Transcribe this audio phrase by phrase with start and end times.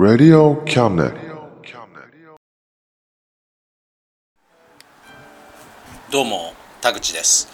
[0.00, 1.12] Radio Cabinet.
[6.10, 7.48] どうも田口です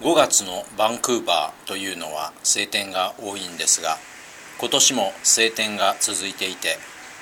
[0.00, 3.96] 5月のバンクーバーというのは晴天が多いんですが
[4.60, 6.76] 今年も晴天が続いていて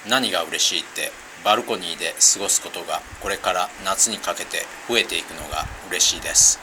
[0.06, 1.10] 何が嬉しいって
[1.46, 6.60] バルコニーで過ごすことがこれから夏にかけて増えていくのが嬉しいです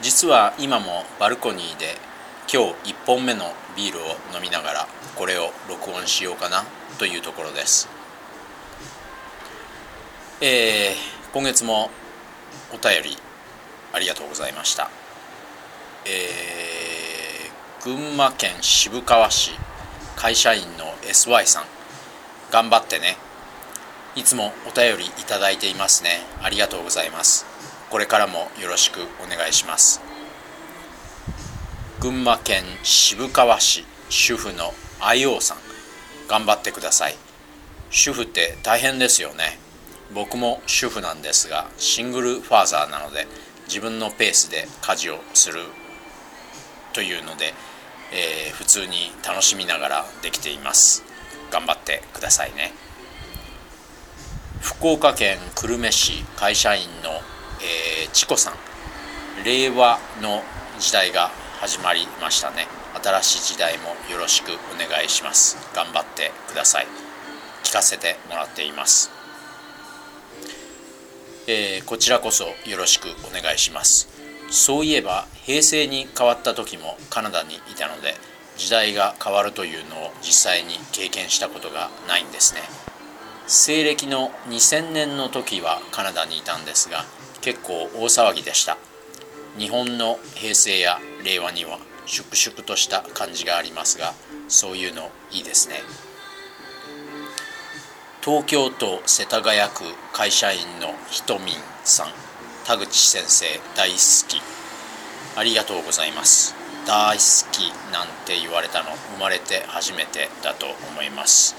[0.00, 2.11] 実は今もバルコニーで
[2.50, 4.02] 今日1本目のビールを
[4.34, 6.64] 飲みながらこれを録音しようかな
[6.98, 7.88] というところです。
[10.40, 11.90] えー、今月も
[12.72, 13.16] お便り
[13.92, 14.90] ありがとうございました。
[16.04, 19.52] えー、群馬県渋川市
[20.16, 21.64] 会社員の SY さん。
[22.50, 23.16] 頑張ってね。
[24.14, 26.20] いつもお便りいただいていますね。
[26.42, 27.46] ありがとうございます。
[27.88, 30.11] これからもよろしくお願いします。
[32.02, 35.58] 群馬県渋川市主婦の IO さん。
[36.28, 37.14] 頑張ってください。
[37.90, 39.56] 主婦って大変ですよね。
[40.12, 43.28] 僕も主婦なんですがシングルファーザーなので
[43.68, 45.60] 自分のペースで家事をする
[46.92, 47.54] というので、
[48.12, 51.04] えー、普通に楽しみながらできています。
[51.52, 52.72] 頑張ってくださいね。
[54.60, 57.10] 福岡県久留米市会社員の、
[57.60, 58.54] えー、チコさん。
[59.44, 60.42] 令和の
[60.80, 61.30] 時代が
[61.62, 62.66] 始まりましたね。
[63.00, 65.56] 新しい時代もよろしくお願いします。
[65.72, 66.88] 頑張ってください。
[67.62, 69.12] 聞かせてもらっています。
[71.46, 74.08] えー、こちらこそよろしくお願いします。
[74.50, 78.16] そういえば平成に変わった時もカナダにいたので
[78.56, 82.62] 時代が変わるというのを実際に経験したことがないんですね。
[83.46, 87.04] 西暦の2000年の時はカナダにいたんですが
[87.40, 88.78] 結構大騒ぎでした。
[89.56, 94.14] 日本の平成や令和には粛々とした感じがありますが
[94.48, 95.76] そういうのいいですね。
[98.24, 99.82] 東京都世田谷区
[100.12, 102.06] 会社員のひとみんさん。
[102.64, 103.96] 田口先生大好
[104.28, 104.40] き。
[105.36, 106.54] ありがとうございます。
[106.86, 111.56] 大好きなんて言われたの生まれて初めてだと思います。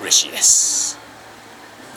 [0.00, 0.98] 嬉しいです。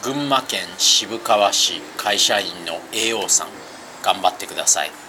[0.03, 3.47] 群馬県渋川市会社員の AO さん
[4.03, 5.02] 頑張ってください。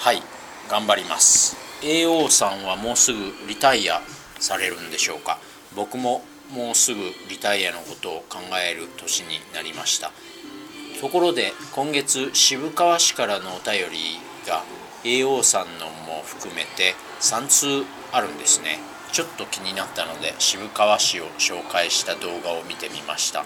[0.00, 0.22] はい
[0.70, 1.58] 頑張ります。
[1.82, 4.00] AO さんはもうすぐリタイア
[4.38, 5.38] されるんでしょうか？
[5.76, 10.10] 僕ももうすぐリタイアのことを考える年になりました。
[11.02, 14.18] ところで今月渋川市からのお便り
[14.48, 14.62] が
[15.04, 18.78] AO さんのも含めて3通あるんですね。
[19.12, 23.44] ちょっと気になったので渋川市を紹介した動画を見てみました。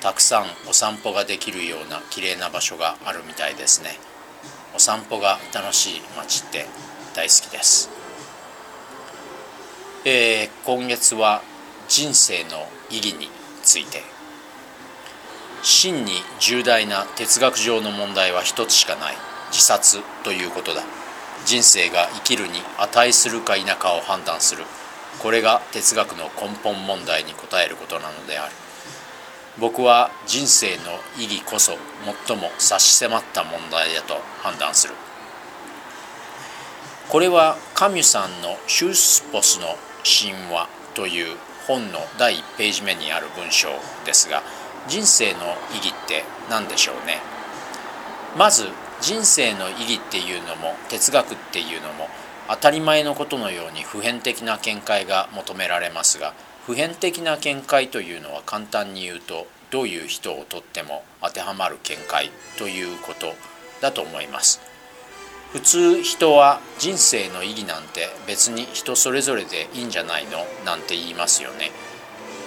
[0.00, 3.98] たくさんお散歩ができるような綺麗な場所があるみたいですね。
[4.74, 6.66] お散歩が楽しい街って
[7.14, 7.88] 大好きです。
[10.04, 11.42] えー、今月は
[11.86, 13.28] 人生の意義に
[13.62, 14.02] ついて。
[15.62, 19.14] 真に重大な哲学上の問題は一つしかない。
[19.52, 20.82] 自殺ということだ。
[21.46, 24.64] 人生が生きるに値するか否かを判断する。
[25.22, 28.63] これが哲学の根本問題に答えることなのである。
[29.58, 30.82] 僕は人生の
[31.16, 31.72] 意義こそ
[32.26, 34.94] 最も差し迫った問題だと判断する。
[37.08, 41.36] これはカミュさんの「シュースポスの神話」という
[41.66, 43.68] 本の第1ページ目にある文章
[44.04, 44.42] ですが
[44.88, 47.20] 人生の意義って何でしょうね？
[48.36, 48.68] まず
[49.00, 52.08] 人生の意義っていうのも哲学っていうのも
[52.48, 56.32] 当たり前のことのように普遍的な見解が求められますが
[56.66, 63.34] 普遍的な見解というのは簡単に言うとどういう人をとっても当てはまる見解ということ
[63.80, 64.60] だと思います。
[65.52, 70.46] 普通人は人生の意義なんて別に人それぞれでいいんじゃないの？
[70.64, 71.70] なんて言いますよね。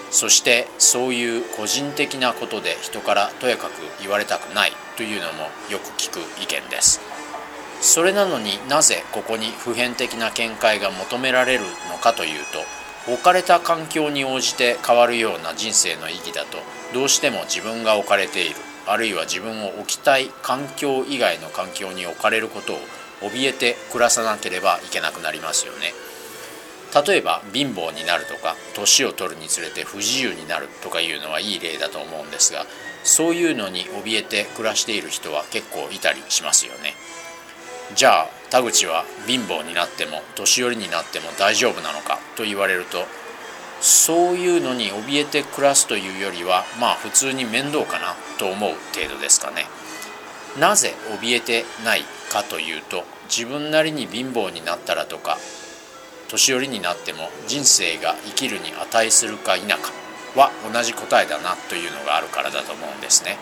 [0.09, 7.01] そしてそういう個人的なことで人からとやかく言われたくないというのもよく聞く意見です。
[7.81, 12.59] それなのになぜここに普遍的な見解が求められるのかというと
[13.07, 16.57] 置かれた環境に応じて変わるような人生の意義だと
[16.93, 18.55] どうしても自分が置かれている
[18.85, 22.77] あるいは自分を置きたい環境以外の環境に置かれることを
[23.21, 25.93] 怯えて暮らさなければいけなくなりますよね。
[27.05, 32.65] 例えば貧乏になるとか年を取るにつれて不自由になるとかいうのはいい例だと思うんですが
[33.03, 36.93] そういうのに怯えて暮らしている人は結構いたりしますよね
[37.93, 43.05] じゃあ田口は貧乏になっても年寄りになっても大丈夫なのかと言われると
[43.81, 49.65] そういうのに怯えて暮らすというよりはまあ普通に面倒かなと思う程度ですかね
[50.59, 52.01] なぜ怯えてない
[52.31, 55.37] かというと自分なりに貧乏になったらとか
[56.29, 59.77] 年寄りになっても人生が生きるに値するか否か
[60.35, 63.37] は同じ答えだなというのがあるからだと思うんですね。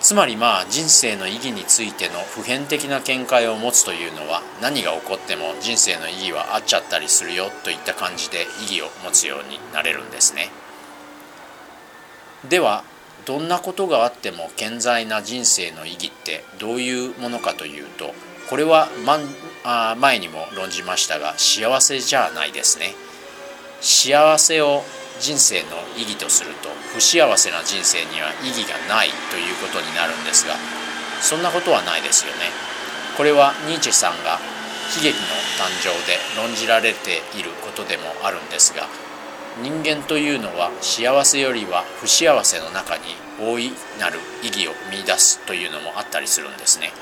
[0.00, 10.50] つまりまあ人生の意義についての普遍的な見解を持つというのは何が起こっても人生の意義はあっちゃったりするよといった感じで意義を持つようになれるんですね。
[12.48, 12.84] では
[13.24, 18.14] どんなことがあっても健在な人生の意義ってどういうものかというと
[18.48, 19.18] これは、ま、
[19.64, 22.94] あ前にも論じましたが幸せじゃないですね
[23.80, 24.82] 幸せを
[25.20, 30.54] 人生の意義とすると不幸せな人生には意義がないということになるんですが
[31.20, 32.50] そんなことはないですよね
[33.16, 34.38] これはニーチェさんが
[34.96, 35.26] 悲劇の
[35.58, 38.86] 誕生で論じられていることでもあるんですが
[39.62, 43.04] 人間というのは幸せよりは不幸せの中に
[43.40, 46.92] 大いなる意義を見いだすというのもあったりするんですね。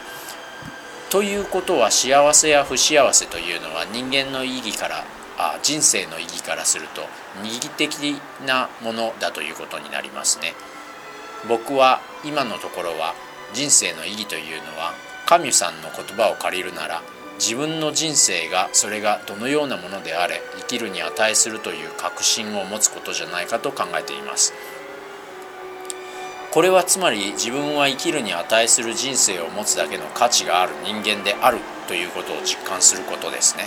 [1.10, 5.04] ということは幸せや不幸せというのは人間の意義から
[5.52, 7.02] あ人生の意義からすると
[7.42, 10.54] 二義的なものだということになりますね。
[11.48, 13.14] 僕は今のところは
[13.52, 14.94] 人生の意義というのは
[15.26, 17.02] カミュさんの言葉を借りるなら
[17.38, 24.54] 自分の人生がそれがどのようなものであれ生きるに値するという確信を持つことじゃないかと考えています
[26.52, 31.58] これはつまり自分は生きるに値する人生を持つだけの価値がある人間である
[31.88, 33.64] ということを実感することですね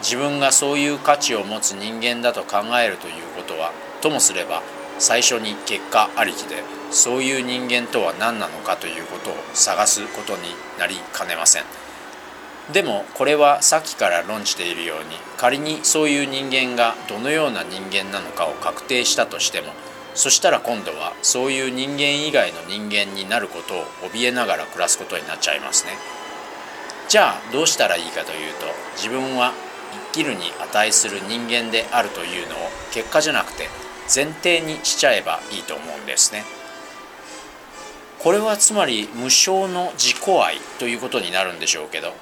[0.00, 4.62] 自分がそういう価値を持つ人間だと考えるということはともすれば
[4.98, 10.42] 最初に結果ありきでそういう人間とは何なのかということを探すことに
[10.78, 11.64] なりかねません。
[12.72, 19.68] でもこれはさっきから論じているように仮にそういう人間がどのような人間なのかを確定したとしても
[20.14, 25.92] そしたら今度はそういう人間以外の人間になることを怯えながら暮らすことになっちゃいますね。
[27.08, 29.54] じゃあどうしたらいいかというと自分は
[30.12, 32.58] 生きるに値する人間であるというのを
[32.92, 33.68] 結果じゃなくて
[34.14, 36.44] 前提にしちゃえばいいと思うんですね。
[38.18, 42.12] これはつまり無償の自己愛ということになるんでしょうけど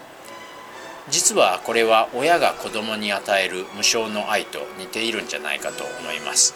[1.08, 6.54] 実はこれは親が子供に与える無償の愛と似ているんじゃないかと思います。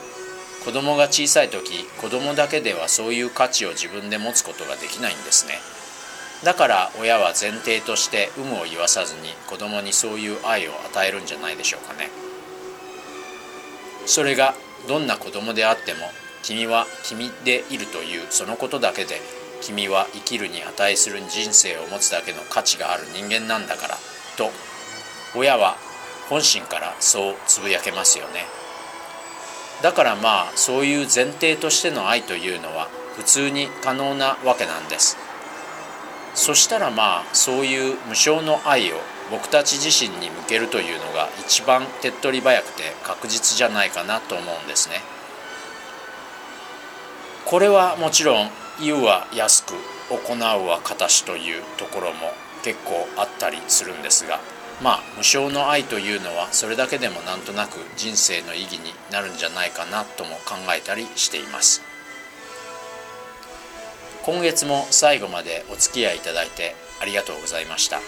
[0.64, 5.54] 子供が小さい時子供だけではそういう価値を自分で持つことができないんですね。
[6.44, 12.08] だから親は前提として有無を言わさずに子供にそういう愛を与えるんじゃないでしょうかね。
[14.06, 14.54] それが
[14.88, 16.00] どんな子供であっても
[16.42, 19.20] 君は君でいるというそのことだけで
[19.60, 23.94] 君は生きるに値する人生を持つだけの価値がある人間なんだから
[24.38, 24.50] と
[25.36, 25.76] 親は
[26.30, 28.46] 本心からそうつぶやけますよね。
[29.82, 35.16] だからまあそういう前提としての愛というのは普通に可能なわけなんです。
[36.34, 38.96] そしたらまあそういう無償の愛を
[39.30, 44.96] 僕たち自身に向けるというのが一番手っ取り早くて確実じゃないかなと思うんですね。
[47.44, 49.74] これはもちろん言うは安く
[50.08, 52.32] 行うは形というところも
[52.62, 54.40] 結構あったりするんですが
[54.82, 61.89] まあ無償の愛というのはそれだけでもなんとなく人生の意義になるんじゃないかなとも考えたりしています。
[64.22, 68.00] 今月も最後までお付き合いいただいてありがとうございました。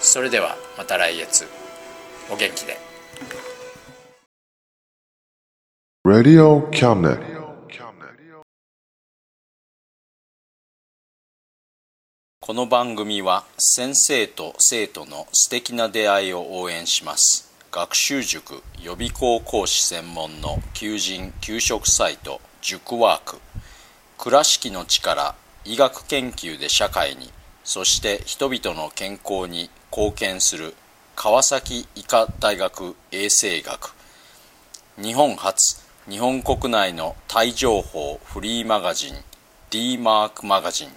[0.00, 1.46] それではまた来月。
[2.30, 2.78] お元気で。
[6.06, 7.40] Radio Cabinet.
[12.40, 17.50] この番組は先生と生徒の素敵な出会いを応援します。
[17.70, 23.40] 学習塾予備校講師専門の求人・給食サイト塾ワーク
[24.22, 25.34] 倉敷の力
[25.64, 27.30] 医学研究で社会に
[27.64, 30.74] そして人々の健康に貢献する
[31.16, 33.94] 川崎医科大学衛生学。
[34.98, 39.14] 日本初日本国内のタイ情報フリーマガジン
[39.70, 40.90] D マークマガジン。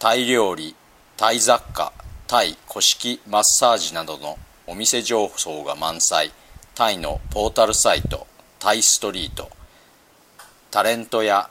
[0.00, 0.74] タイ料理
[1.16, 1.92] タイ雑貨
[2.26, 4.36] タイ古式マッサージなどの
[4.66, 6.32] お店情報が満載。
[6.74, 8.26] タイのポータルサイト
[8.58, 9.48] タイストリート。
[10.72, 11.50] タレントや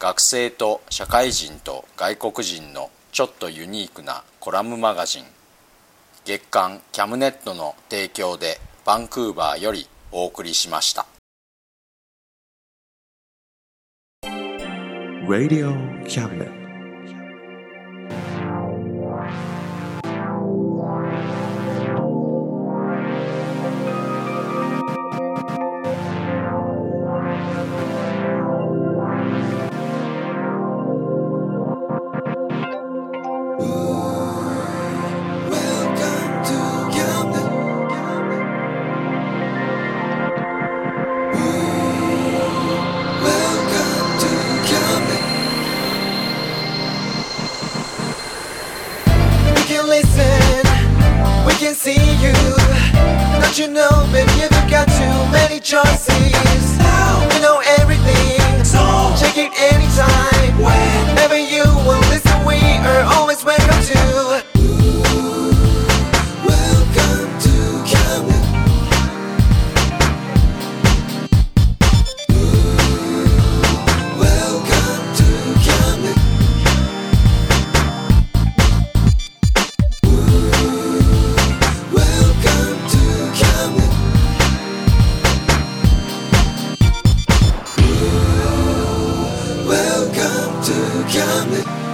[0.00, 5.24] 学生と社会人と外国人のちょっとユニークなコラムマガジン
[6.24, 11.06] 月刊キャムネットの提供でバンクーバーよりお送りしました
[15.26, 15.74] Radio
[16.06, 16.67] Cabinet.
[55.68, 56.47] Just see.
[91.08, 91.87] coming.